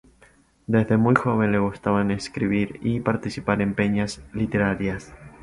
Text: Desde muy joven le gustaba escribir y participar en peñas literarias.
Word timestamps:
Desde 0.65 0.97
muy 0.97 1.13
joven 1.13 1.51
le 1.51 1.59
gustaba 1.59 2.01
escribir 2.11 2.79
y 2.81 3.01
participar 3.01 3.61
en 3.61 3.75
peñas 3.75 4.23
literarias. 4.33 5.13